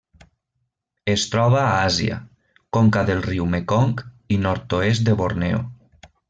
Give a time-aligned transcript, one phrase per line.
[1.11, 2.17] Es troba a Àsia:
[2.77, 3.95] conca del riu Mekong
[4.37, 5.63] i nord-oest de Borneo.